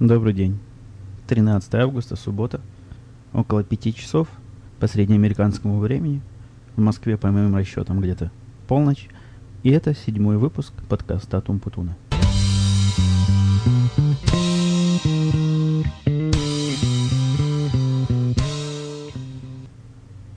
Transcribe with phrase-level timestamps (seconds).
[0.00, 0.60] Добрый день.
[1.26, 2.60] 13 августа, суббота,
[3.32, 4.28] около 5 часов
[4.78, 6.22] по среднеамериканскому времени.
[6.76, 8.30] В Москве, по моим расчетам, где-то
[8.68, 9.08] полночь.
[9.64, 11.96] И это седьмой выпуск подкаста Атум Путуна.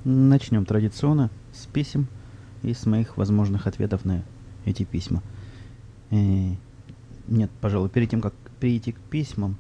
[0.04, 2.08] Начнем традиционно с писем
[2.64, 4.24] и с моих возможных ответов на
[4.66, 5.22] эти письма.
[6.10, 6.56] Э,
[7.28, 9.58] нет, пожалуй, перед тем, как перейти к письмам,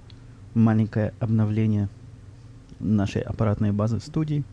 [0.54, 1.89] маленькое обновление
[2.79, 4.43] нашей аппаратной базы студии.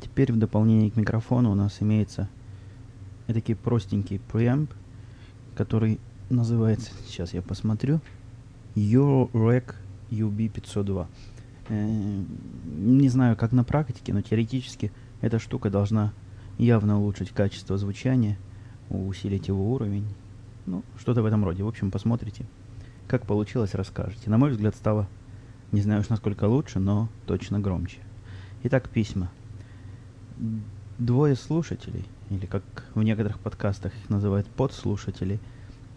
[0.00, 2.28] Теперь в дополнение к микрофону у нас имеется
[3.26, 4.72] такой простенький преамп,
[5.54, 6.00] который
[6.30, 8.00] называется, сейчас я посмотрю,
[8.74, 9.74] Eurorec
[10.10, 11.06] UB502.
[11.68, 12.22] Э,
[12.64, 16.14] не знаю, как на практике, но теоретически эта штука должна
[16.56, 18.38] явно улучшить качество звучания,
[18.88, 20.06] усилить его уровень.
[20.64, 21.62] Ну, что-то в этом роде.
[21.62, 22.46] В общем, посмотрите.
[23.08, 24.30] Как получилось, расскажете.
[24.30, 25.08] На мой взгляд, стало,
[25.70, 27.98] не знаю уж насколько лучше, но точно громче.
[28.64, 29.30] Итак, письма.
[30.98, 32.62] Двое слушателей, или как
[32.94, 35.40] в некоторых подкастах их называют подслушатели,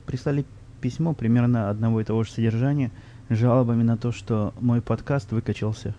[0.05, 0.45] прислали
[0.81, 2.91] письмо примерно одного и того же содержания,
[3.29, 5.95] жалобами на то, что мой подкаст выкачался.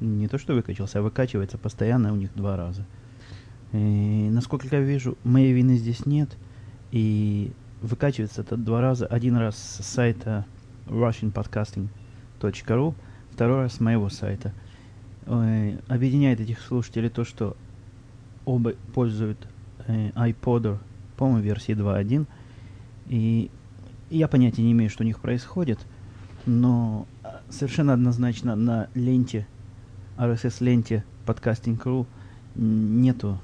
[0.00, 2.86] Не то, что выкачался, а выкачивается постоянно у них два раза.
[3.72, 6.36] И, насколько я вижу, моей вины здесь нет.
[6.90, 9.06] И выкачивается это два раза.
[9.06, 10.44] Один раз с сайта
[10.86, 12.94] russianpodcasting.ru,
[13.32, 14.52] второй раз с моего сайта.
[15.26, 17.56] Э, объединяет этих слушателей то, что
[18.44, 19.48] оба пользуют
[19.86, 20.78] э, iPod,
[21.16, 22.26] по-моему, версии 2.1.
[23.08, 23.50] И
[24.10, 25.78] я понятия не имею, что у них происходит,
[26.46, 27.06] но
[27.48, 29.46] совершенно однозначно на ленте,
[30.16, 32.06] RSS-ленте Podcasting.ru
[32.54, 33.40] нету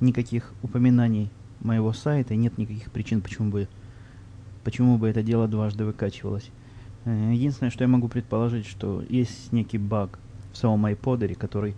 [0.00, 1.30] никаких упоминаний
[1.64, 3.68] моего сайта, и нет никаких причин, почему бы,
[4.64, 6.50] почему бы это дело дважды выкачивалось.
[7.04, 10.18] Э, единственное, что я могу предположить, что есть некий баг
[10.52, 11.74] в самом iPod, который,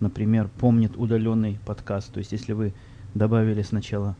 [0.00, 2.12] например, помнит удаленный подкаст.
[2.12, 2.74] То есть, если вы
[3.14, 4.16] добавили сначала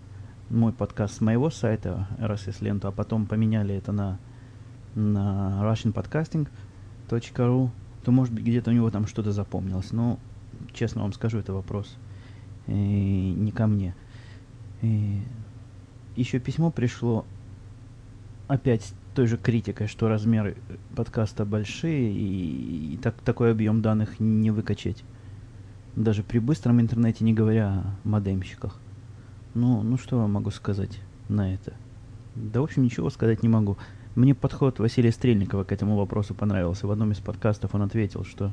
[0.50, 4.18] мой подкаст с моего сайта RSS ленту, а потом поменяли это на,
[4.94, 7.70] на russianpodcasting.ru,
[8.04, 9.92] то, может быть, где-то у него там что-то запомнилось.
[9.92, 10.18] Но,
[10.72, 11.96] честно вам скажу, это вопрос
[12.66, 13.94] э, не ко мне.
[14.84, 15.22] И
[16.14, 17.24] еще письмо пришло
[18.48, 20.56] опять с той же критикой, что размеры
[20.94, 25.02] подкаста большие и, и так, такой объем данных не выкачать.
[25.96, 28.78] Даже при быстром интернете, не говоря о модемщиках.
[29.54, 31.72] Ну, ну что я могу сказать на это?
[32.34, 33.78] Да, в общем, ничего сказать не могу.
[34.16, 36.86] Мне подход Василия Стрельникова к этому вопросу понравился.
[36.86, 38.52] В одном из подкастов он ответил, что...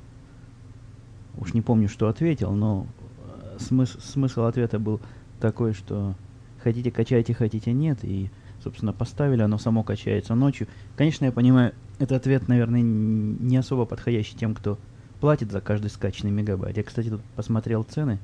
[1.37, 2.85] Уж не помню, что ответил, но
[3.23, 4.99] э, смысл, смысл ответа был
[5.41, 6.15] такой, что
[6.63, 8.29] хотите качайте, хотите нет, и,
[8.63, 10.67] собственно, поставили, оно само качается ночью.
[10.95, 14.79] Конечно, я понимаю, этот ответ, наверное, не особо подходящий тем, кто
[15.19, 16.77] платит за каждый скачанный мегабайт.
[16.77, 18.19] Я, кстати, тут посмотрел цены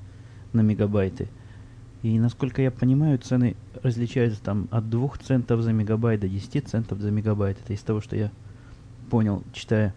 [0.54, 1.28] на мегабайты,
[2.04, 7.00] и, насколько я понимаю, цены различаются там от 2 центов за мегабайт до 10 центов
[7.00, 7.58] за мегабайт.
[7.64, 8.32] Это из того, что я
[9.10, 9.94] понял, читая,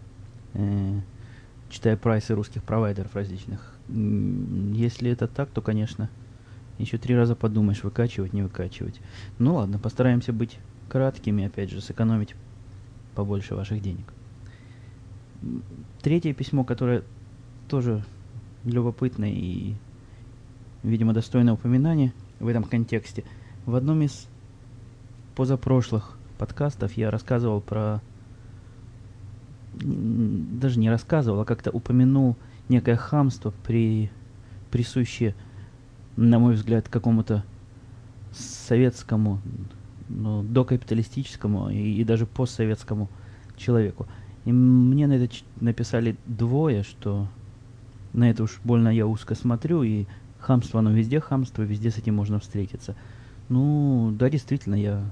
[0.53, 0.99] э,
[1.69, 3.75] читая прайсы русских провайдеров различных.
[3.87, 6.09] Если это так, то, конечно,
[6.81, 8.99] еще три раза подумаешь, выкачивать, не выкачивать.
[9.39, 10.59] Ну ладно, постараемся быть
[10.89, 12.35] краткими, опять же, сэкономить
[13.15, 14.13] побольше ваших денег.
[16.01, 17.03] Третье письмо, которое
[17.67, 18.03] тоже
[18.63, 19.75] любопытное и,
[20.83, 23.23] видимо, достойное упоминания в этом контексте.
[23.65, 24.27] В одном из
[25.35, 28.01] позапрошлых подкастов я рассказывал про...
[29.73, 32.35] Даже не рассказывал, а как-то упомянул
[32.67, 34.11] некое хамство, при,
[34.69, 35.35] присущее
[36.15, 37.43] на мой взгляд, какому-то
[38.31, 39.39] советскому,
[40.09, 43.09] ну, докапиталистическому и, и даже постсоветскому
[43.57, 44.07] человеку.
[44.45, 47.27] И мне на это написали двое, что
[48.13, 50.05] на это уж больно я узко смотрю, и
[50.39, 52.95] хамство, оно везде хамство, везде с этим можно встретиться.
[53.49, 55.03] Ну, да, действительно, я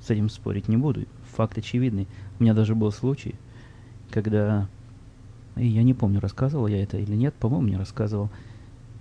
[0.00, 1.06] с этим спорить не буду.
[1.36, 2.06] Факт очевидный.
[2.38, 3.34] У меня даже был случай,
[4.10, 4.68] когда...
[5.56, 8.30] И я не помню, рассказывал я это или нет, по-моему, не рассказывал.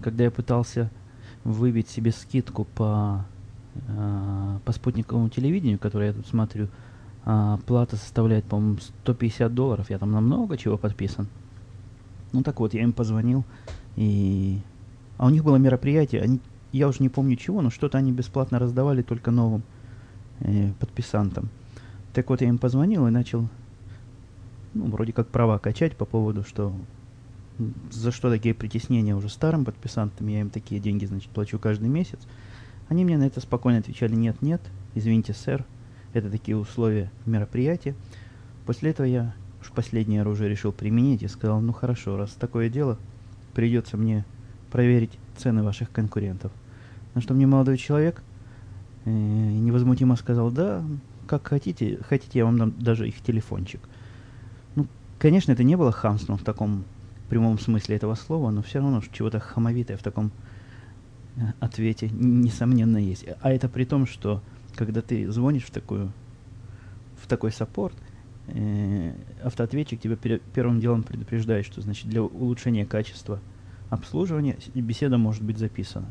[0.02, 0.90] Когда я пытался
[1.46, 3.24] выбить себе скидку по,
[3.88, 6.68] э, по спутниковому телевидению, которое я тут смотрю,
[7.24, 9.90] а плата составляет, по-моему, 150 долларов.
[9.90, 11.28] Я там на много чего подписан.
[12.34, 13.46] Ну так вот, я им позвонил,
[13.96, 14.60] и...
[15.18, 16.42] А у них было мероприятие, они,
[16.74, 19.64] я уже не помню чего, но что-то они бесплатно раздавали только новым
[20.40, 21.48] э, подписантам.
[22.12, 23.48] Так вот, я им позвонил и начал,
[24.74, 26.74] ну, вроде как права качать по поводу, что
[27.92, 32.20] за что такие притеснения уже старым подписантам, я им такие деньги, значит, плачу каждый месяц.
[32.88, 34.62] Они мне на это спокойно отвечали, нет, нет,
[34.94, 35.66] извините, сэр,
[36.14, 37.96] это такие условия мероприятия.
[38.66, 42.98] После этого я уж последнее оружие решил применить и сказал, ну хорошо, раз такое дело,
[43.54, 44.26] придется мне
[44.72, 46.52] проверить цены ваших конкурентов.
[47.14, 48.22] На что мне молодой человек
[49.06, 50.84] э, невозмутимо сказал, да,
[51.28, 53.82] как хотите, хотите, я вам дам даже их телефончик.
[54.76, 54.88] Ну,
[55.18, 56.84] конечно, это не было хамством в таком
[57.28, 60.32] прямом смысле этого слова, но все равно чего-то хамовитое в таком
[61.36, 63.26] э, ответе, несомненно, есть.
[63.42, 64.42] А это при том, что
[64.76, 66.12] когда ты звонишь в такую
[67.22, 67.96] в такой саппорт,
[68.48, 69.14] э,
[69.44, 70.18] автоответчик тебя
[70.54, 73.40] первым делом предупреждает, что значит для улучшения качества
[73.90, 76.08] обслуживания беседа может быть записана.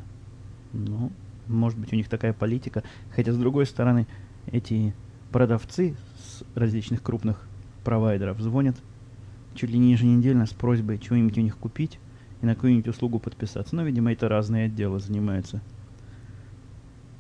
[0.73, 1.13] Ну,
[1.47, 2.83] может быть у них такая политика.
[3.15, 4.07] Хотя с другой стороны,
[4.47, 4.95] эти
[5.31, 7.47] продавцы с различных крупных
[7.85, 8.77] провайдеров звонят
[9.55, 11.99] чуть ли не еженедельно с просьбой чего-нибудь у них купить
[12.43, 13.75] и на какую-нибудь услугу подписаться.
[13.77, 15.61] Но, видимо, это разные отделы занимаются.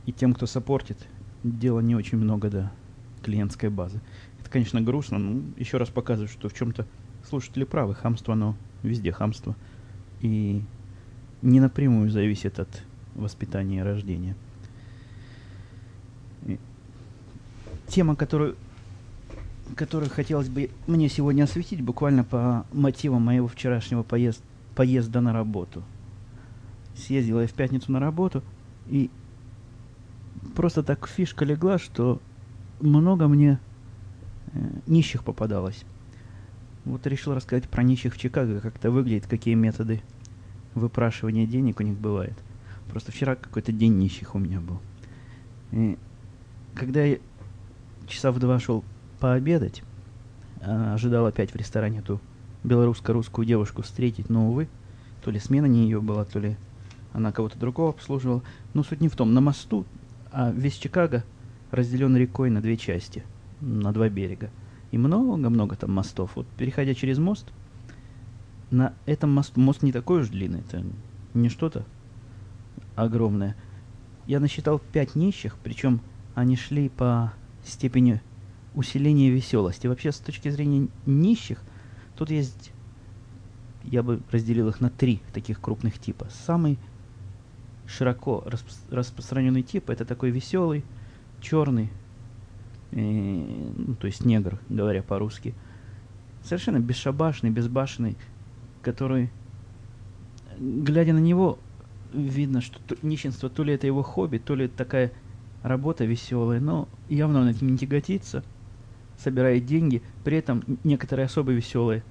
[0.07, 0.99] И тем, кто саппортит,
[1.43, 2.73] дела не очень много до
[3.23, 4.01] клиентской базы.
[4.41, 6.87] Это, конечно, грустно, но еще раз показывает, что в чем-то
[7.29, 7.95] слушатели правы.
[7.95, 9.57] Хамство, оно везде хамство.
[10.21, 10.63] И
[11.43, 12.83] не напрямую зависит от
[13.15, 14.37] воспитания и рождения.
[17.87, 18.57] Тема, которую,
[19.77, 24.43] которую хотелось бы мне сегодня осветить, буквально по мотивам моего вчерашнего поезд,
[24.75, 25.83] поезда на работу.
[26.97, 28.43] Съездила я в пятницу на работу,
[28.87, 29.11] и
[30.55, 32.21] просто так фишка легла, что
[32.81, 33.59] много мне
[34.53, 35.85] э, нищих попадалось.
[36.85, 40.03] Вот решил рассказать про нищих в Чикаго, как это выглядит, какие методы
[40.75, 42.35] выпрашивания денег у них бывает.
[42.91, 44.81] Просто вчера какой-то день нищих у меня был.
[45.73, 45.99] И
[46.75, 47.19] когда я
[48.07, 48.85] часа в два шел
[49.21, 49.83] пообедать,
[50.61, 52.21] а ожидал опять в ресторане эту
[52.63, 54.69] белорусско-русскую девушку встретить, но, увы,
[55.23, 56.57] то ли смена не ее была, то ли
[57.13, 58.43] она кого-то другого обслуживала.
[58.75, 59.33] Но суть не в том.
[59.33, 59.87] На мосту,
[60.33, 61.25] а весь Чикаго
[61.71, 63.25] разделен рекой на две части,
[63.61, 64.51] на два берега.
[64.91, 66.33] И много-много там мостов.
[66.35, 67.47] Вот переходя через мост,
[68.71, 70.85] на этом мосту, мост не такой уж длинный, это
[71.35, 71.85] не что-то
[72.97, 73.57] огромное.
[74.27, 76.01] Я насчитал пять нищих, причем
[76.35, 77.33] они шли по
[77.65, 78.21] степени
[78.75, 79.87] усиления веселости.
[79.87, 81.61] Вообще, с точки зрения нищих,
[82.17, 82.73] тут есть,
[83.85, 86.29] я бы разделил их на три таких крупных типа.
[86.47, 86.79] Самый
[87.87, 90.85] широко расп распространенный тип это такой веселый,
[91.41, 91.91] черный,
[92.93, 95.55] э, ну, то есть негр, говоря по-русски,
[96.43, 98.17] совершенно бесшабашный, безбашенный,
[98.83, 99.31] который,
[100.59, 101.59] глядя на него,
[102.13, 105.13] видно, что то, нищенство то ли это его хобби, то ли это такая
[105.63, 108.45] работа веселая, но явно он этим не тяготится,
[109.19, 112.03] собирает деньги, при этом некоторые особо веселые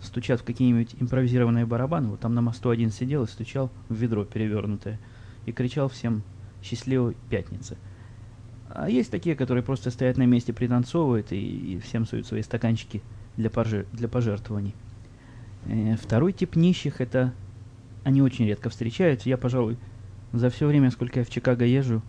[0.00, 2.08] стучат в какие-нибудь импровизированные барабаны.
[2.08, 4.98] Вот там на мосту один сидел и стучал в ведро перевернутое
[5.46, 6.22] и кричал всем
[6.62, 7.76] «Счастливой пятницы!».
[8.68, 13.02] А есть такие, которые просто стоят на месте, пританцовывают и, и всем суют свои стаканчики
[13.36, 13.86] для, пожер...
[13.92, 14.74] для пожертвований.
[15.66, 17.32] Э, второй тип нищих это
[18.04, 19.28] они очень редко встречаются.
[19.28, 19.78] Я, пожалуй,
[20.32, 22.02] за все время, сколько я в Чикаго езжу,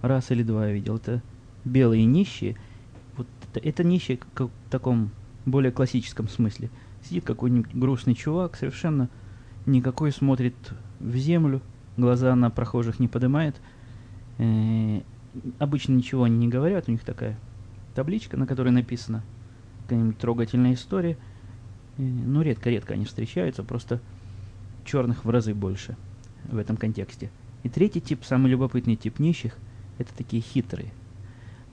[0.00, 0.96] раз или два я видел.
[0.96, 1.22] Это
[1.64, 2.56] белые нищие.
[3.60, 5.10] Это, нищие как в таком
[5.46, 6.70] более классическом смысле.
[7.02, 9.08] Сидит какой-нибудь грустный чувак, совершенно
[9.66, 10.54] никакой смотрит
[11.00, 11.60] в землю,
[11.96, 13.56] глаза на прохожих не поднимает.
[14.38, 15.00] Э,
[15.58, 17.38] обычно ничего они не говорят, у них такая
[17.94, 19.22] табличка, на которой написано
[19.82, 21.16] какая-нибудь трогательная история.
[21.98, 24.00] Э, ну, редко-редко они встречаются, просто
[24.84, 25.96] черных в разы больше
[26.44, 27.30] в этом контексте.
[27.62, 29.56] И третий тип, самый любопытный тип нищих,
[29.98, 30.92] это такие хитрые.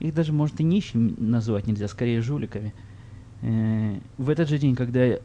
[0.02, 2.74] Их даже, может, и нищими назвать нельзя, скорее жуликами.
[3.40, 5.20] Э, в этот же день, когда я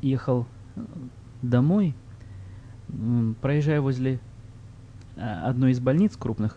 [0.00, 0.80] ехал э,
[1.42, 1.94] домой,
[3.42, 4.18] проезжая возле
[5.16, 6.56] одной из больниц крупных,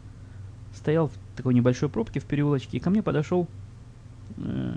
[0.74, 3.50] стоял в такой небольшой пробке в переулочке, и ко мне подошел
[4.38, 4.74] э,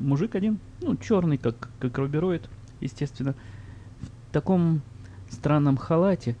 [0.00, 3.34] мужик один, ну, черный, как, как рубероид, естественно,
[4.02, 4.82] в таком
[5.30, 6.36] странном халате,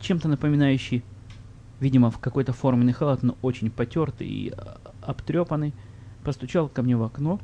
[0.00, 1.04] чем-то напоминающий,
[1.82, 5.74] видимо, в какой-то форменный халат, но очень потертый и а, обтрепанный,
[6.22, 7.40] постучал ко мне в окно.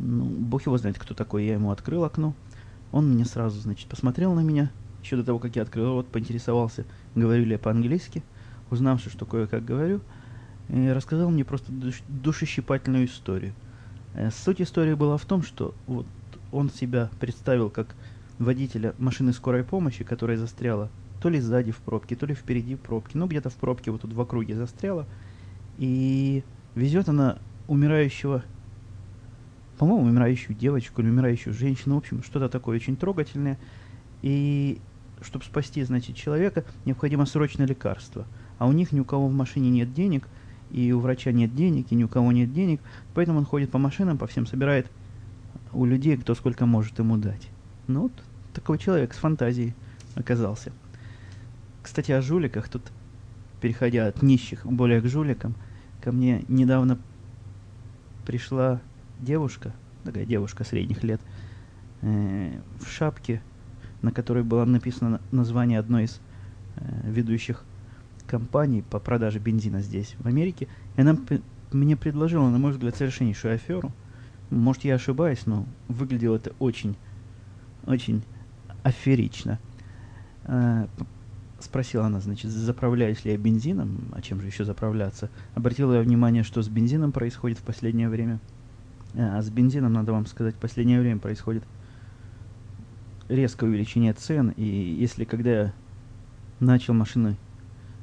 [0.00, 2.34] Ну, бог его знает, кто такой, я ему открыл окно.
[2.90, 4.70] Он мне сразу, значит, посмотрел на меня,
[5.02, 8.24] еще до того, как я открыл рот, поинтересовался, говорю ли я по-английски
[8.70, 10.00] узнавши, что кое-как говорю,
[10.68, 13.54] и рассказал мне просто душ душещипательную историю.
[14.14, 16.06] Э, суть истории была в том, что вот
[16.50, 17.94] он себя представил как
[18.38, 20.90] водителя машины скорой помощи, которая застряла
[21.20, 24.02] то ли сзади в пробке, то ли впереди в пробке, ну где-то в пробке вот
[24.02, 25.06] тут в округе застряла,
[25.78, 28.44] и везет она умирающего,
[29.78, 33.58] по-моему, умирающую девочку или умирающую женщину, в общем, что-то такое очень трогательное,
[34.22, 34.78] и
[35.20, 38.26] чтобы спасти, значит, человека, необходимо срочное лекарство–
[38.58, 40.28] а у них ни у кого в машине нет денег,
[40.70, 42.80] и у врача нет денег, и ни у кого нет денег,
[43.14, 44.90] поэтому он ходит по машинам, по всем собирает
[45.72, 47.48] у людей, кто сколько может ему дать.
[47.86, 48.12] Ну вот
[48.58, 49.72] такой человек с фантазией
[50.16, 50.72] оказался.
[51.80, 52.82] Кстати, о жуликах тут,
[53.60, 55.54] переходя от нищих более к жуликам,
[56.02, 56.98] ко мне недавно
[58.26, 58.80] пришла
[59.20, 59.72] девушка,
[60.02, 61.20] такая девушка средних лет,
[62.02, 63.40] э, в шапке,
[64.02, 66.20] на которой было написано название одной из
[66.74, 67.62] э, ведущих
[68.26, 70.66] компаний по продаже бензина здесь, в Америке.
[70.96, 71.16] И она
[71.70, 73.92] мне предложила, на мой взгляд, совершеннейшую аферу.
[74.50, 76.96] Может, я ошибаюсь, но выглядело это очень,
[77.86, 78.24] очень
[78.88, 79.58] аферично.
[80.44, 80.86] Э,
[81.60, 85.30] спросила она, значит, заправляюсь ли я бензином, а чем же еще заправляться.
[85.54, 88.40] Обратила я внимание, что с бензином происходит в последнее время.
[89.14, 91.64] А с бензином, надо вам сказать, в последнее время происходит
[93.28, 94.50] резкое увеличение цен.
[94.56, 95.72] И если когда я
[96.60, 97.36] начал машины,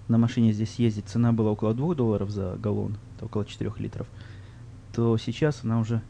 [0.08, 4.08] на машине здесь ездить, цена была около 2 долларов за галлон, это около 4 литров,
[4.94, 6.02] то сейчас она уже,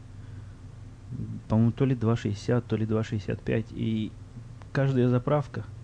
[1.48, 3.66] по-моему, то ли 2,60, то ли 2,65.
[3.70, 4.12] И
[4.76, 5.64] каждая заправка–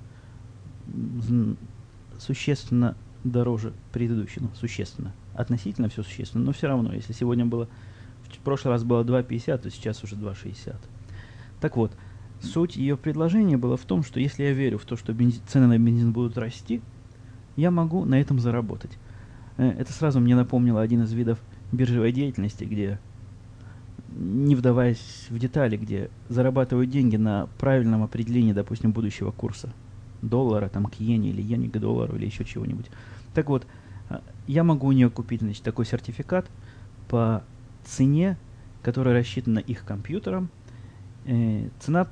[2.18, 2.94] существенно
[3.25, 7.68] дороже предыдущей, ну, существенно, относительно все существенно, но все равно, если сегодня было,
[8.22, 10.76] в прошлый раз было 2,50, то сейчас уже 2,60.
[11.58, 11.92] Так вот,
[12.42, 15.68] суть ее предложения была в том, что если я верю в то, что бензин, цены
[15.68, 16.82] на бензин будут расти,
[17.56, 18.99] я могу на этом заработать.
[19.56, 21.38] Э, это сразу мне напомнило один из видов
[21.72, 22.99] биржевой деятельности, где,
[24.16, 29.73] не вдаваясь в детали, где зарабатывают деньги на правильном определении, допустим, будущего курса
[30.23, 32.90] доллара, там, к иене или иене к доллару или еще чего-нибудь.
[33.35, 33.66] Так вот,
[34.09, 36.47] а, я могу у нее купить, значит, такой сертификат
[37.09, 37.42] по
[37.85, 38.37] цене,
[38.83, 40.49] которая рассчитана их компьютером.
[41.25, 42.09] Э, цена,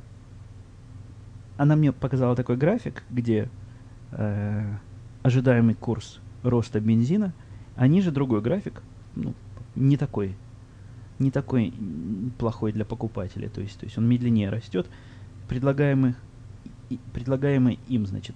[1.57, 3.49] она мне показала такой график, где
[4.13, 4.75] э,
[5.23, 7.33] ожидаемый курс роста бензина,
[7.77, 8.83] а ниже другой график,
[9.15, 9.35] ну,
[9.75, 10.37] не такой,
[11.21, 11.73] не такой
[12.39, 14.89] плохой для покупателя, то есть, то есть он медленнее растет,
[15.49, 16.17] предлагаемых
[17.13, 18.35] предлагаемые им, значит,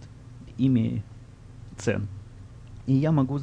[0.58, 1.02] ими
[1.76, 2.06] цен.
[2.86, 3.40] И я могу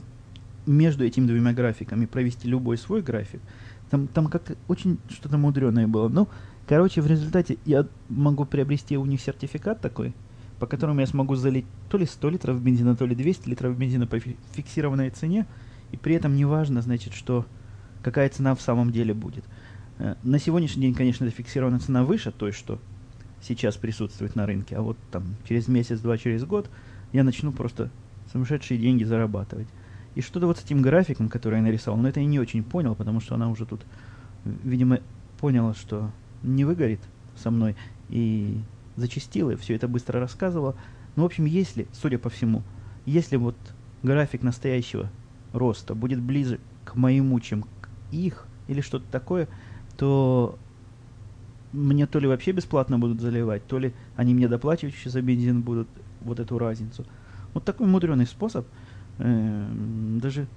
[0.65, 3.41] между этими двумя графиками провести любой свой график.
[3.89, 6.07] Там, там как-то очень что-то мудреное было.
[6.07, 6.27] Ну,
[6.67, 10.13] короче, в результате я могу приобрести у них сертификат такой,
[10.59, 14.07] по которому я смогу залить то ли 100 литров бензина, то ли 200 литров бензина
[14.07, 15.45] по фиксированной цене,
[15.91, 17.45] и при этом не важно, значит, что
[18.03, 19.43] какая цена в самом деле будет.
[19.99, 22.79] Э, на сегодняшний день, конечно, эта фиксированная цена выше той, что
[23.41, 26.69] сейчас присутствует на рынке, а вот там через месяц, два, через год
[27.11, 27.89] я начну просто
[28.31, 29.67] сумасшедшие деньги зарабатывать.
[30.15, 32.95] И что-то вот с этим графиком, который я нарисовал, но это я не очень понял,
[32.95, 33.81] потому что она уже тут,
[34.43, 34.99] видимо,
[35.39, 36.11] поняла, что
[36.43, 36.99] не выгорит
[37.35, 37.75] со мной,
[38.09, 38.59] и
[38.95, 40.75] зачастила, и все это быстро рассказывала.
[41.15, 42.63] Ну, в общем, если, судя по всему,
[43.05, 43.55] если вот
[44.03, 45.09] график настоящего
[45.53, 47.65] роста будет ближе к моему, чем
[48.11, 49.47] их, или что-то такое,
[49.97, 50.57] то
[51.71, 55.61] мне то ли вообще бесплатно будут заливать, то ли они мне доплачивать еще за бензин
[55.61, 55.87] будут
[56.21, 57.05] вот эту разницу.
[57.53, 58.65] Вот такой мудреный способ.
[59.17, 59.67] Э,
[60.21, 60.47] даже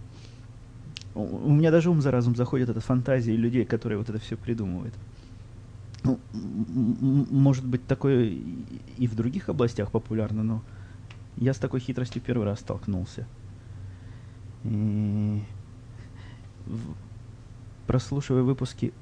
[1.14, 4.94] у меня даже ум за разум заходит эта фантазия людей, которые вот это все придумывают.
[6.02, 10.62] Ну, может быть, такое и в других областях популярно, но
[11.37, 13.26] я с такой хитростью первый раз столкнулся.
[14.64, 14.68] И
[17.94, 18.92] прослушивая выпуски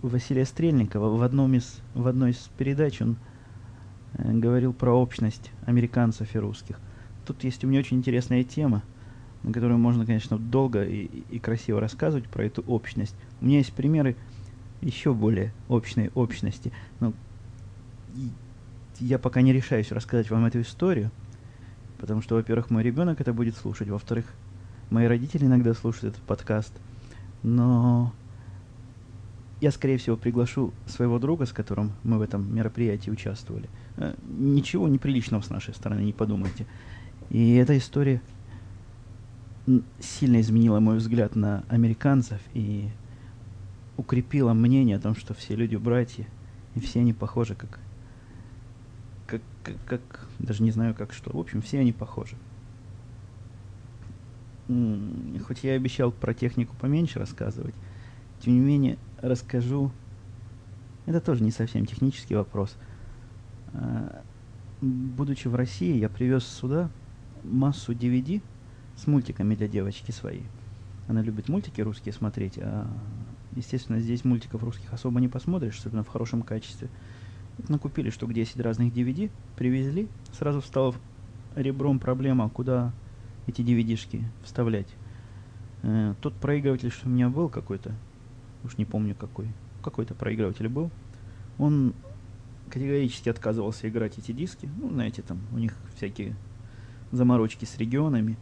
[0.00, 3.16] Василия Стрельникова в, одном из, в одной из передач он
[4.12, 6.78] э, говорил про общность американцев и русских.
[7.26, 8.84] Тут есть у меня очень интересная тема,
[9.42, 13.16] на которую можно, конечно, долго и, и красиво рассказывать про эту общность.
[13.40, 14.14] У меня есть примеры
[14.82, 17.14] еще более общной общности, но
[19.00, 21.10] я пока не решаюсь рассказать вам эту историю,
[21.98, 24.26] потому что, во-первых, мой ребенок это будет слушать, во-вторых,
[24.90, 26.72] мои родители иногда слушают этот подкаст,
[27.42, 28.12] но
[29.60, 33.68] я, скорее всего, приглашу своего друга, с которым мы в этом мероприятии участвовали.
[33.96, 36.66] Э, ничего неприличного с нашей стороны, не подумайте.
[37.30, 38.22] И эта история
[40.00, 42.88] сильно изменила мой взгляд на американцев и
[43.96, 46.26] укрепила мнение о том, что все люди братья,
[46.74, 47.80] и все они похожи как,
[49.26, 51.36] как, как, как даже не знаю как что.
[51.36, 52.36] В общем, все они похожи.
[54.68, 57.74] Хоть я обещал про технику поменьше рассказывать,
[58.40, 59.90] тем не менее, расскажу.
[61.06, 62.76] Это тоже не совсем технический вопрос.
[63.72, 64.22] А,
[64.80, 66.90] будучи в России, я привез сюда
[67.44, 68.42] массу DVD
[68.96, 70.44] с мультиками для девочки своей.
[71.08, 72.86] Она любит мультики русские смотреть, а,
[73.56, 76.88] естественно, здесь мультиков русских особо не посмотришь, особенно в хорошем качестве.
[77.68, 80.94] Накупили штук 10 разных DVD, привезли, сразу встала
[81.56, 82.92] ребром проблема, куда
[83.46, 84.88] эти DVD-шки вставлять.
[85.82, 87.94] Э, тот проигрыватель, что у меня был какой-то,
[88.64, 89.48] уж не помню какой,
[89.82, 90.90] какой-то проигрыватель был,
[91.58, 91.94] он
[92.70, 94.68] категорически отказывался играть эти диски.
[94.80, 96.36] Ну, знаете, там у них всякие
[97.12, 98.36] заморочки с регионами.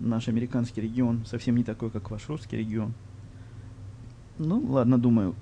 [0.00, 2.94] Наш американский регион совсем не такой, как ваш русский регион.
[4.38, 5.34] Ну, ладно, думаю,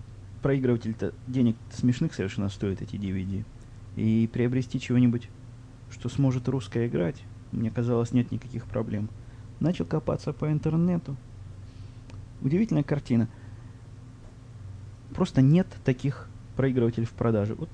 [0.42, 3.44] проигрыватель-то денег смешных совершенно стоит эти DVD.
[3.96, 5.28] И приобрести чего-нибудь,
[5.90, 9.08] что сможет русское играть, мне казалось, нет никаких проблем.
[9.60, 11.16] Начал копаться по интернету.
[12.42, 13.28] Удивительная картина.
[15.14, 17.54] Просто нет таких проигрывателей в продаже.
[17.54, 17.68] Вот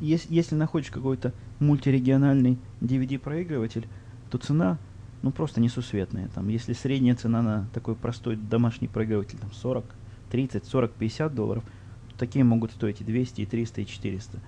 [0.00, 3.86] если, если находишь какой-то мультирегиональный DVD-проигрыватель,
[4.30, 4.78] то цена,
[5.22, 6.28] ну, просто несусветная.
[6.34, 9.84] Там, если средняя цена на такой простой домашний проигрыватель, там, 40,
[10.30, 11.62] 30, 40, 50 долларов,
[12.08, 14.38] то такие могут стоить и 200, и 300, и 400.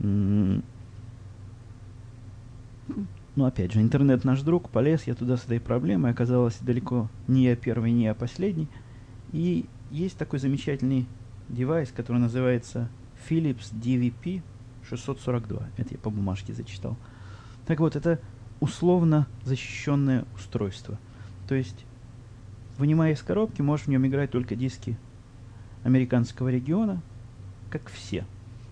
[0.00, 0.62] Ну,
[3.44, 7.54] опять же, интернет наш друг, полез я туда с этой проблемой, оказалось далеко не я
[7.54, 8.66] первый, не я последний.
[9.30, 11.06] И есть такой замечательный
[11.48, 12.88] девайс, который называется
[13.28, 14.42] Philips DVP
[14.88, 15.68] 642.
[15.76, 16.96] Это я по бумажке зачитал.
[17.66, 18.20] Так вот, это
[18.60, 20.98] условно защищенное устройство.
[21.46, 21.84] То есть,
[22.76, 24.98] вынимая из коробки, можешь в нем играть только диски
[25.84, 27.02] американского региона,
[27.70, 28.24] как все.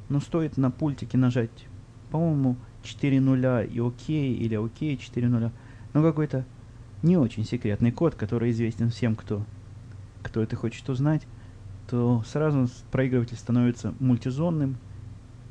[0.09, 1.67] Но стоит на пультике нажать,
[2.11, 5.53] по-моему, 4 нуля и ОК, или ОК 4 нуля.
[5.93, 6.45] Но какой-то
[7.03, 9.45] не очень секретный код, который известен всем, кто,
[10.27, 11.27] кто это хочет узнать
[11.89, 14.77] то сразу проигрыватель становится мультизонным.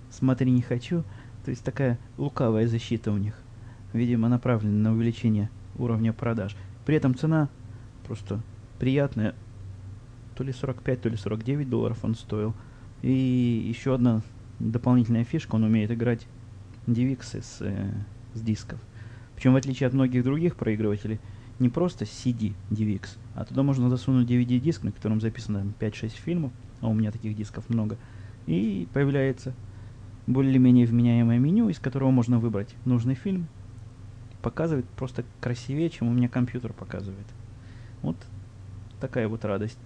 [0.10, 1.04] Смотри, не хочу.
[1.44, 3.36] То есть такая лукавая защита у них.
[3.94, 6.56] Видимо, направлена на увеличение уровня продаж.
[6.86, 7.50] При этом цена
[8.06, 8.42] просто
[8.80, 9.36] приятная.
[10.36, 12.54] То ли 45, то ли 49 долларов он стоил.
[13.02, 14.22] И еще одна
[14.60, 16.28] дополнительная фишка, он умеет играть
[16.88, 17.92] DivX с, э,
[18.34, 18.80] с дисков.
[19.36, 21.20] Причем в отличие от многих других проигрывателей,
[21.60, 26.52] не просто CD DivX, а туда можно засунуть DVD-диск, на котором записано 5-6 фильмов,
[26.82, 27.98] а у меня таких дисков много,
[28.48, 29.54] и появляется
[30.28, 33.48] более-менее вменяемое меню, из которого можно выбрать нужный фильм.
[34.42, 37.26] Показывает просто красивее, чем у меня компьютер показывает.
[38.02, 38.16] Вот
[39.00, 39.78] такая вот радость.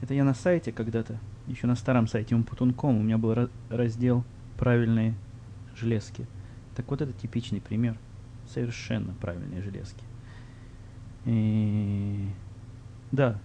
[0.00, 4.24] Это я на сайте когда-то, еще на старом сайте Umputum.com, у меня был раздел
[4.56, 5.14] «Правильные
[5.76, 6.26] железки».
[6.76, 7.96] Так вот это типичный пример.
[8.52, 10.04] Совершенно правильные железки.
[11.24, 12.28] И...
[13.12, 13.38] Да,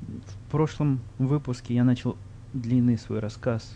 [0.00, 2.16] в прошлом выпуске я начал
[2.52, 3.74] длинный свой рассказ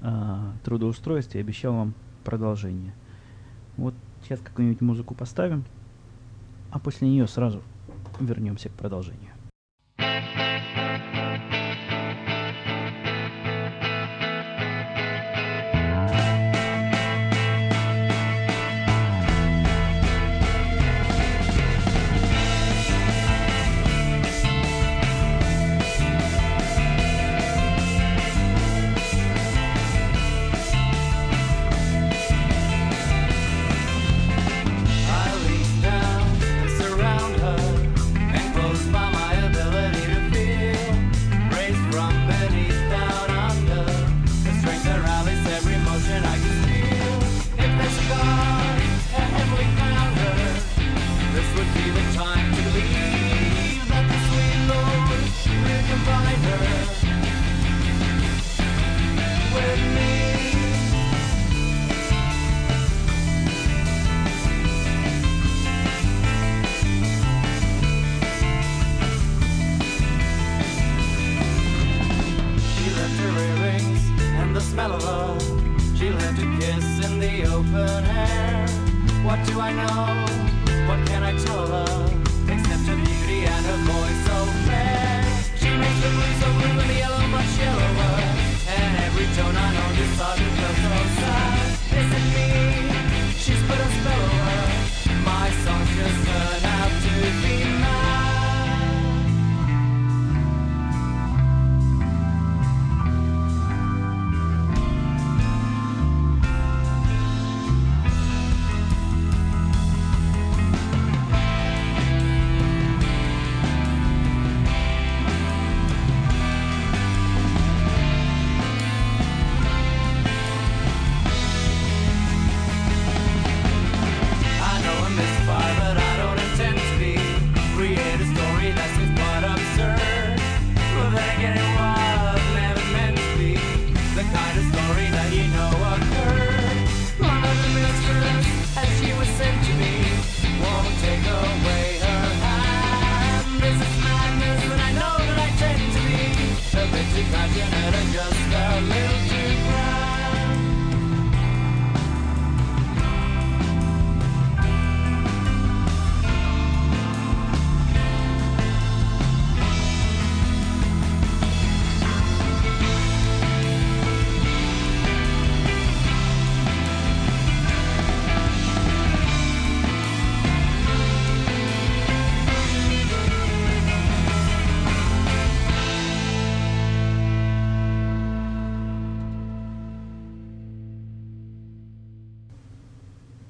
[0.00, 2.94] о трудоустройстве и обещал вам продолжение.
[3.76, 5.64] Вот сейчас какую-нибудь музыку поставим,
[6.70, 7.62] а после нее сразу
[8.20, 9.25] вернемся к продолжению.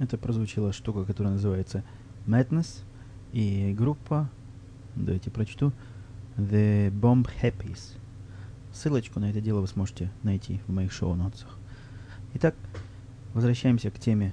[0.06, 1.82] Это прозвучала штука, которая называется
[2.28, 2.84] Madness,
[3.32, 4.30] и группа,
[4.94, 5.72] давайте прочту,
[6.36, 7.98] The Bomb Happies.
[8.72, 11.58] Ссылочку на это дело вы сможете найти в моих шоу-нотсах.
[12.34, 12.54] Итак,
[13.34, 14.32] возвращаемся к теме,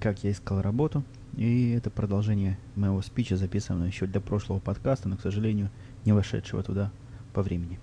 [0.00, 1.04] как я искал работу.
[1.36, 5.70] И это продолжение моего спича, записанного еще для прошлого подкаста, но, к сожалению,
[6.04, 6.90] не вошедшего туда
[7.32, 7.78] по времени.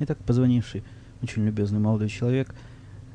[0.00, 0.82] Итак, позвонивший
[1.22, 2.52] очень любезный молодой человек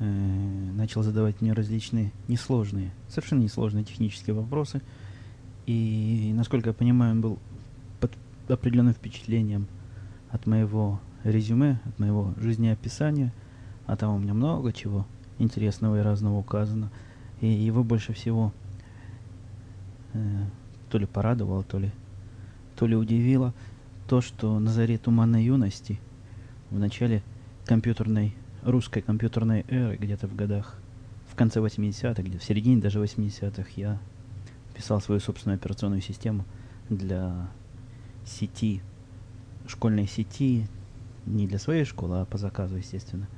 [0.02, 4.82] э, начал задавать мне различные несложные, совершенно несложные технические вопросы.
[5.66, 7.38] И, насколько я понимаю, он был
[8.00, 8.12] под
[8.48, 9.68] определенным впечатлением
[10.30, 13.32] от моего резюме, от моего жизнеописания,
[13.86, 15.06] а там у меня много чего
[15.38, 16.90] интересного и разного указано.
[17.40, 18.52] И его больше всего
[20.14, 20.18] э,
[20.90, 21.92] то ли порадовало, то ли,
[22.76, 23.54] то ли удивило
[24.08, 26.00] то, что на заре туманной юности,
[26.70, 27.22] в начале
[27.66, 30.78] компьютерной, русской компьютерной эры, где-то в годах,
[31.30, 33.98] в конце 80-х, где в середине даже 80-х, я
[34.74, 36.44] писал свою собственную операционную систему
[36.88, 37.48] для
[38.24, 38.82] сети,
[39.66, 40.66] школьной сети,
[41.26, 43.28] не для своей школы, а по заказу, естественно.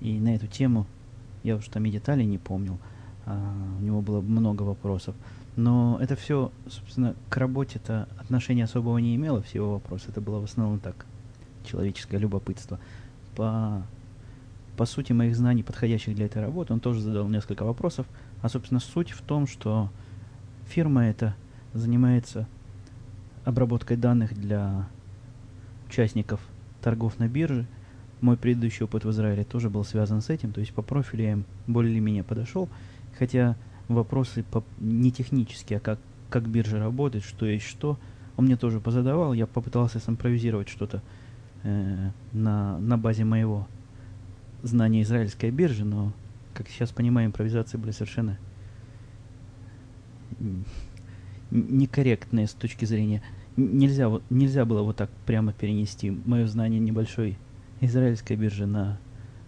[0.00, 0.86] И на эту тему
[1.42, 2.78] я уж там и деталей не помнил,
[3.26, 5.14] а у него было много вопросов.
[5.54, 10.06] Но это все, собственно, к работе-то отношения особого не имело, все его вопросы.
[10.08, 11.04] Это было в основном так,
[11.64, 12.78] человеческое любопытство.
[13.36, 13.82] По,
[14.76, 18.06] по сути моих знаний, подходящих для этой работы, он тоже задал несколько вопросов.
[18.40, 19.90] А, собственно, суть в том, что
[20.66, 21.34] фирма эта
[21.74, 22.46] занимается
[23.44, 24.88] обработкой данных для
[25.88, 26.40] участников
[26.80, 27.66] торгов на бирже.
[28.20, 31.32] Мой предыдущий опыт в Израиле тоже был связан с этим, то есть по профилю я
[31.32, 32.68] им более или менее подошел,
[33.18, 33.56] хотя
[33.88, 35.98] вопросы по, не технические, а как,
[36.30, 37.98] как биржа работает, что есть что,
[38.36, 41.02] он мне тоже позадавал, я попытался симпровизировать что-то
[41.64, 43.66] э, на, на базе моего
[44.62, 46.12] знания израильской биржи, но,
[46.54, 48.38] как сейчас понимаю, импровизации были совершенно
[51.50, 53.22] некорректные с точки зрения...
[53.54, 57.36] Нельзя, вот, нельзя было вот так прямо перенести мое знание небольшой
[57.82, 58.98] израильской биржи на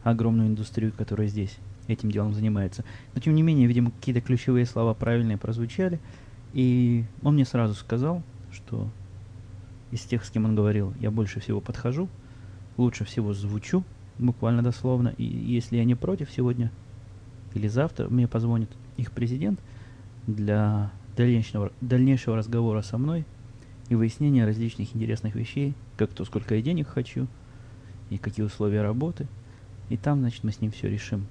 [0.02, 2.84] огромную индустрию, которая здесь этим делом занимается.
[3.14, 6.00] Но тем не менее, видимо, какие-то ключевые слова правильные прозвучали.
[6.52, 8.22] И он мне сразу сказал,
[8.52, 8.90] что
[9.90, 12.10] из тех, с кем он говорил, я больше всего подхожу,
[12.76, 13.84] лучше всего звучу,
[14.18, 15.14] буквально дословно.
[15.16, 16.70] И если я не против, сегодня
[17.54, 19.60] или завтра мне позвонит их президент
[20.26, 23.24] для дальнейшего, дальнейшего разговора со мной
[23.88, 27.26] и выяснения различных интересных вещей, как то, сколько я денег хочу,
[28.10, 29.26] и какие условия работы.
[29.88, 31.26] И там, значит, мы с ним все решим.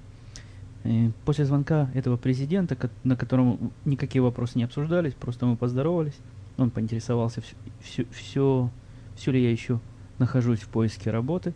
[0.84, 6.14] И после звонка этого президента, на котором никакие вопросы не обсуждались, просто мы поздоровались,
[6.56, 8.70] он поинтересовался, все, все, все,
[9.16, 9.80] все ли я еще
[10.18, 11.54] нахожусь в поиске работы,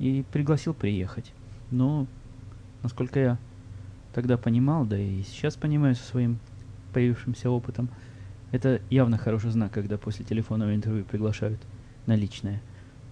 [0.00, 1.32] и пригласил приехать.
[1.70, 2.06] Но,
[2.82, 3.38] насколько я
[4.14, 6.38] тогда понимал, да и сейчас понимаю со своим
[6.94, 7.90] появившимся опытом,
[8.50, 11.60] это явно хороший знак, когда после телефонного интервью приглашают
[12.06, 12.62] на личное.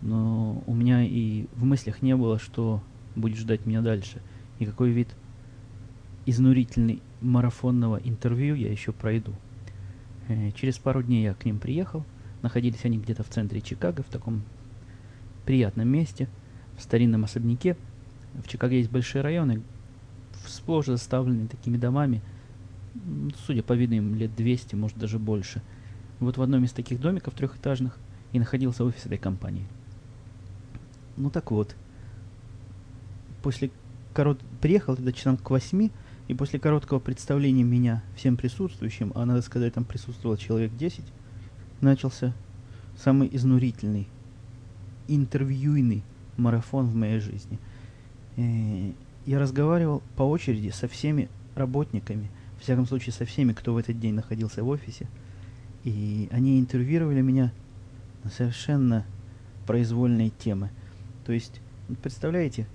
[0.01, 2.83] Но у меня и в мыслях не было, что
[3.15, 4.23] будет ждать меня дальше,
[4.59, 5.09] и какой вид
[6.25, 9.35] изнурительный марафонного интервью я еще пройду.
[10.29, 12.05] Э, через пару дней я к ним приехал.
[12.43, 14.43] Находились они где-то в центре Чикаго, в таком
[15.45, 16.29] приятном месте,
[16.79, 17.77] в старинном особняке.
[18.35, 19.63] В Чикаго есть большие районы,
[20.47, 22.23] сплошь заставлены такими домами,
[23.47, 25.63] судя по виду, им лет 200, может даже больше.
[26.21, 27.99] Вот в одном из таких домиков трехэтажных
[28.33, 29.67] и находился офис этой компании.
[31.17, 31.75] Ну так вот,
[33.43, 33.71] после
[34.15, 34.41] корот...
[34.61, 35.91] приехал туда часам к восьми,
[36.29, 41.03] и после короткого представления меня всем присутствующим, а надо сказать, там присутствовал человек 10,
[41.81, 42.35] начался
[42.97, 44.09] самый изнурительный,
[45.09, 46.03] интервьюйный
[46.39, 47.59] марафон в моей жизни.
[49.27, 54.01] Я разговаривал по очереди со всеми работниками, в всяком случае со всеми, кто в этот
[54.01, 55.07] день находился в офисе.
[55.85, 57.53] И они интервьюировали меня
[58.25, 59.05] на совершенно
[59.67, 60.71] произвольные темы.
[61.27, 61.61] То есть,
[62.03, 62.67] представляете,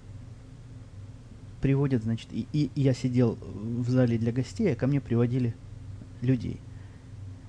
[1.62, 5.56] приводят, значит, и, и я сидел в зале для гостей, а ко мне приводили
[6.22, 6.60] людей,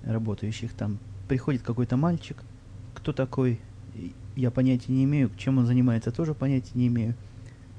[0.04, 0.98] работающих там.
[1.28, 2.42] Приходит какой-то мальчик,
[2.94, 3.60] кто такой,
[4.36, 7.14] я понятия не имею, чем он занимается, тоже понятия не имею.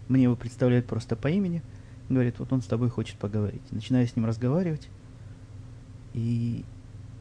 [0.07, 1.61] Мне его представляют просто по имени,
[2.09, 3.61] говорит, вот он с тобой хочет поговорить.
[3.71, 4.89] Начинаю с ним разговаривать,
[6.13, 6.63] и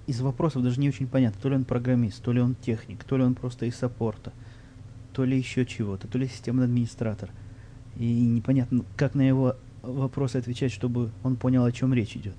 [0.07, 3.17] из вопросов даже не очень понятно, то ли он программист, то ли он техник, то
[3.17, 4.33] ли он просто из саппорта,
[5.13, 7.31] то ли еще чего-то, то ли системный администратор–
[7.97, 12.37] и непонятно, как на его вопросы отвечать, чтобы он понял, о чем речь идет.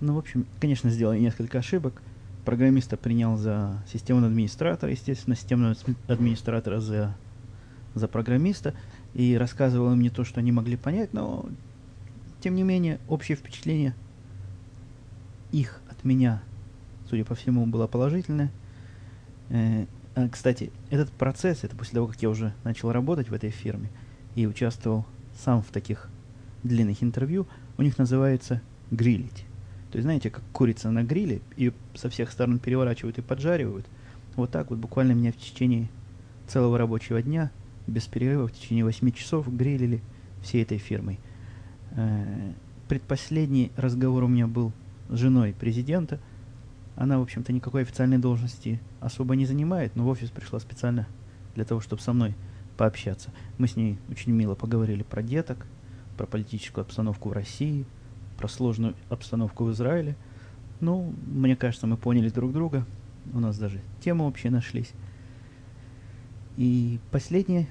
[0.00, 2.02] Ну, в общем, конечно, сделал несколько ошибок.
[2.44, 5.76] Программиста принял за системного администратора, естественно, системного
[6.08, 7.16] администратора за,
[7.94, 8.74] за программиста,
[9.14, 11.46] и рассказывал им не то, что они могли понять, но
[12.40, 13.94] тем не менее, общее впечатление
[15.52, 16.42] их от меня,
[17.08, 18.50] судя по всему, было положительное.
[19.48, 23.50] Э, а, кстати, этот процесс, это после того, как я уже начал работать в этой
[23.50, 23.88] фирме
[24.34, 25.06] и участвовал
[25.44, 26.08] сам в таких
[26.62, 27.46] длинных интервью,
[27.78, 29.46] у них называется грилить.
[29.94, 33.86] То есть, знаете, как курица на гриле, и со всех сторон переворачивают и поджаривают.
[34.34, 35.88] Вот так вот буквально меня в течение
[36.48, 37.52] целого рабочего дня,
[37.86, 40.02] без перерыва, в течение 8 часов грилили
[40.42, 41.20] всей этой фирмой.
[41.92, 42.54] Э,
[42.88, 44.72] предпоследний разговор у меня был
[45.10, 46.18] с женой президента.
[46.96, 51.06] Она, в общем-то, никакой официальной должности особо не занимает, но в офис пришла специально
[51.54, 52.34] для того, чтобы со мной
[52.76, 53.30] пообщаться.
[53.58, 55.68] Мы с ней очень мило поговорили про деток,
[56.16, 57.86] про политическую обстановку в России,
[58.44, 60.16] про сложную обстановку в Израиле.
[60.80, 62.84] Ну, мне кажется, мы поняли друг друга.
[63.32, 64.92] У нас даже темы общие нашлись.
[66.58, 67.68] И последний,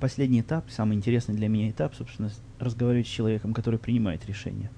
[0.00, 4.70] последний этап, самый интересный для меня этап, собственно, разговаривать с человеком, который принимает решение.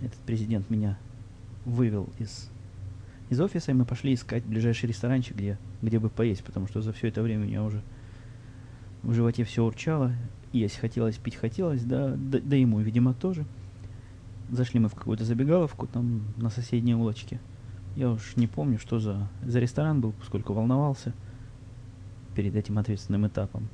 [0.00, 0.98] Этот президент меня
[1.66, 2.48] вывел из,
[3.28, 6.94] из офиса, и мы пошли искать ближайший ресторанчик, где, где бы поесть, потому что за
[6.94, 7.82] все это время у меня уже
[9.02, 10.14] в животе все урчало,
[10.54, 13.44] есть хотелось, пить хотелось, да, да, да ему, видимо, тоже.
[14.50, 17.40] Зашли мы в какую-то забегаловку там на соседней улочке.
[17.96, 21.12] Я уж не помню, что за, за ресторан был, поскольку волновался
[22.34, 23.68] перед этим ответственным этапом.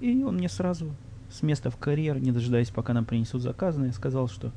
[0.00, 0.90] И он мне сразу
[1.30, 4.52] с места в карьер, не дожидаясь, пока нам принесут заказанное, сказал, что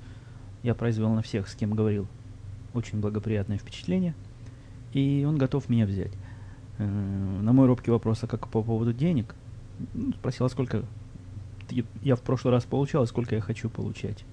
[0.64, 2.08] я произвел на всех, с кем говорил,
[2.74, 4.14] очень благоприятное впечатление,
[4.94, 6.12] и он готов меня взять.
[6.78, 9.36] Э, на мой робкий вопрос, а как по поводу денег,
[9.94, 10.84] ну, спросил, а сколько
[12.04, 14.26] я в прошлый раз получал, и сколько я хочу получать.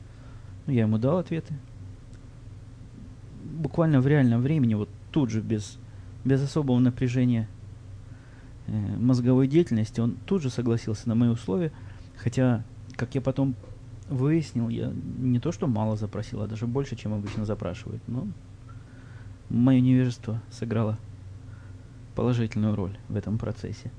[0.67, 1.55] Я ему дал ответы.
[3.45, 5.79] Буквально в реальном времени, вот тут же, без,
[6.25, 7.49] без особого напряжения
[8.67, 11.73] э, мозговой деятельности, он тут же согласился на мои условия,
[12.17, 12.65] хотя,
[12.97, 13.55] как я потом
[14.09, 18.03] выяснил, я не то что мало запросил, а даже больше, чем обычно запрашивают.
[18.07, 18.27] Но
[19.49, 20.99] мое невежество сыграло
[22.15, 23.91] положительную роль в этом процессе.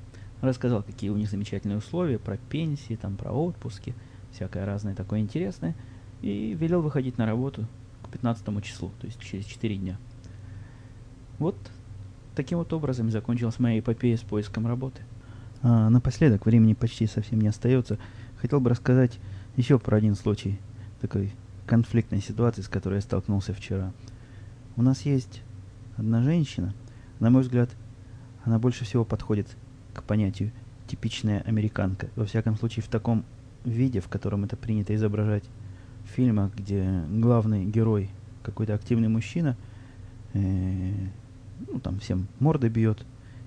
[0.42, 3.96] Рассказал, какие у них замечательные условия, про пенсии, там, про отпуски,
[4.32, 5.76] всякое разное такое интересное.
[6.22, 7.68] И велел выходить на работу
[8.04, 9.98] к 15 числу, то есть через 4 дня.
[11.40, 11.56] Вот
[12.36, 15.02] таким вот образом закончилась моя эпопея с поиском работы.
[15.62, 17.98] А, напоследок, времени почти совсем не остается,
[18.38, 19.20] хотел бы рассказать
[19.56, 20.60] еще про один случай
[21.02, 21.34] такой
[21.66, 23.92] конфликтной ситуации, с которой я столкнулся вчера.
[24.76, 25.42] У нас есть
[25.98, 26.74] одна женщина,
[27.20, 27.70] на мой взгляд,
[28.44, 29.48] она больше всего подходит
[29.94, 30.52] к понятию
[30.88, 32.08] «типичная американка».
[32.16, 33.26] Во всяком случае, в таком
[33.66, 35.44] виде, в котором это принято изображать
[36.08, 38.10] фильмах, где главный герой
[38.44, 39.56] какой-то активный мужчина,
[40.34, 40.92] э,
[41.68, 43.06] ну, там всем морды бьет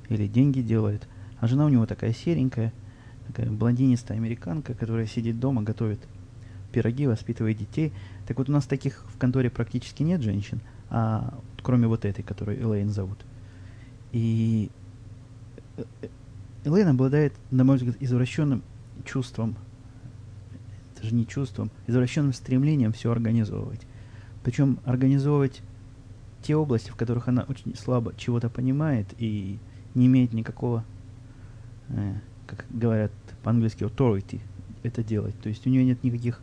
[0.09, 1.07] или деньги делает,
[1.38, 2.73] а жена у него такая серенькая,
[3.27, 6.01] такая блондинистая американка, которая сидит дома, готовит
[6.73, 7.92] пироги, воспитывает детей.
[8.27, 12.61] Так вот у нас таких в конторе практически нет женщин, а кроме вот этой, которую
[12.61, 13.18] Элейн зовут.
[14.12, 14.70] И
[15.77, 15.85] э,
[16.64, 18.62] Элейн обладает, на мой взгляд, извращенным
[19.05, 19.57] чувством,
[21.00, 23.80] это же не чувством, извращенным стремлением все организовывать.
[24.44, 25.62] Причем организовывать
[26.42, 29.58] те области, в которых она очень слабо чего-то понимает и
[29.94, 30.84] не имеет никакого,
[31.88, 32.14] э,
[32.46, 34.40] как говорят по-английски, authority
[34.82, 35.38] это делать.
[35.40, 36.40] То есть у нее нет никаких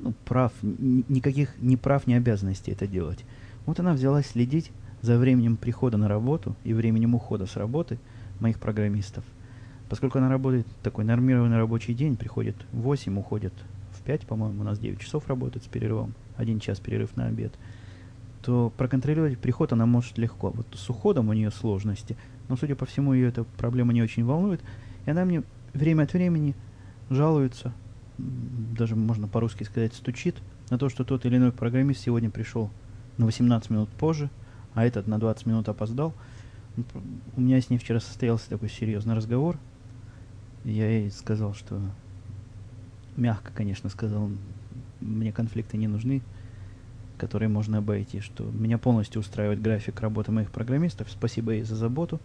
[0.00, 3.24] ну, прав, ни, никаких ни прав, ни обязанностей это делать.
[3.66, 4.70] Вот она взялась следить
[5.02, 7.98] за временем прихода на работу и временем ухода с работы–
[8.40, 9.24] моих программистов.
[9.94, 13.52] Поскольку она работает такой нормированный рабочий день, приходит в 8, уходит
[13.92, 17.52] в 5, по-моему, у нас 9 часов работает с перерывом, один час перерыв на обед,
[18.42, 20.50] то проконтролировать приход она может легко.
[20.50, 22.16] Вот с уходом у нее сложности,
[22.48, 24.60] но, судя по всему, ее эта проблема не очень волнует,
[25.06, 26.56] и она мне время от времени
[27.08, 27.72] жалуется,
[28.18, 30.34] даже можно по-русски сказать, стучит
[30.70, 32.68] на то, что тот или иной программист сегодня пришел
[33.16, 34.28] на 18 минут позже,
[34.74, 36.12] а этот на 20 минут опоздал–
[37.36, 39.58] у меня с ней вчера состоялся такой серьезный разговор.
[40.64, 41.80] Я ей сказал, что
[43.16, 44.30] мягко, конечно, сказал,
[45.00, 46.22] мне конфликты не нужны,
[47.18, 51.10] которые можно обойти, что меня полностью устраивает график работы моих программистов.
[51.10, 52.20] Спасибо ей за заботу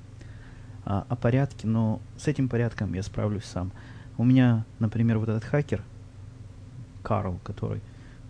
[0.85, 3.71] а, о порядке, но с этим порядком я справлюсь сам.
[4.17, 5.83] У меня, например, вот этот хакер,
[7.03, 7.81] Карл, который,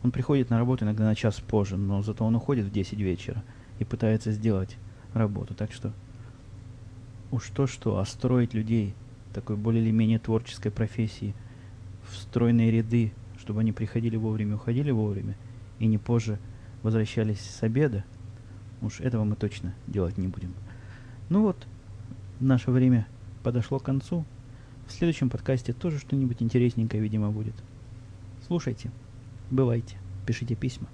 [0.03, 3.43] он приходит на работу иногда на час позже, но зато он уходит в 10 вечера
[3.79, 4.77] и пытается сделать
[5.13, 5.53] работу.
[5.53, 5.93] Так что
[7.31, 8.95] Уж то-что, а строить людей
[9.39, 11.33] такой более или менее творческой профессии
[12.03, 15.37] в стройные ряды, чтобы они приходили вовремя, уходили вовремя,
[15.79, 16.39] и не позже
[16.83, 18.03] возвращались с обеда,
[18.81, 20.53] уж этого мы точно делать не будем.
[21.29, 21.67] Ну вот,
[22.41, 23.07] наше время
[23.41, 24.25] подошло к концу.
[24.87, 27.55] В следующем подкасте тоже что-нибудь интересненькое, видимо, будет.
[28.45, 28.91] Слушайте.
[29.51, 29.95] Бывайте.
[30.25, 30.89] Пишите письма.